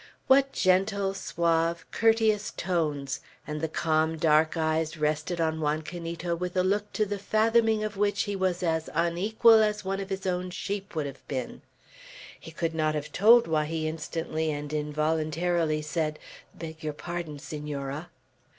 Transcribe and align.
What 0.25 0.51
gentle, 0.51 1.13
suave, 1.13 1.85
courteous 1.91 2.49
tones! 2.57 3.19
and 3.45 3.61
the 3.61 3.67
calm 3.67 4.17
dark 4.17 4.57
eyes 4.57 4.97
rested 4.97 5.39
on 5.39 5.61
Juan 5.61 5.83
Canito 5.83 6.35
with 6.35 6.57
a 6.57 6.63
look 6.63 6.91
to 6.93 7.05
the 7.05 7.19
fathoming 7.19 7.83
of 7.83 7.97
which 7.97 8.23
he 8.23 8.35
was 8.35 8.63
as 8.63 8.89
unequal 8.95 9.61
as 9.61 9.85
one 9.85 9.99
of 9.99 10.09
his 10.09 10.25
own 10.25 10.49
sheep 10.49 10.95
would 10.95 11.05
have 11.05 11.27
been. 11.27 11.61
He 12.39 12.49
could 12.49 12.73
not 12.73 12.95
have 12.95 13.11
told 13.11 13.45
why 13.47 13.65
he 13.65 13.87
instantly 13.87 14.49
and 14.51 14.73
involuntarily 14.73 15.83
said, 15.83 16.17
"Beg 16.55 16.83
your 16.83 16.93
pardon, 16.93 17.37
Senora." 17.37 18.09